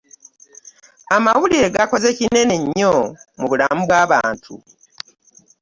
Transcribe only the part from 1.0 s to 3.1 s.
Amawulire gakoze kinene nnyo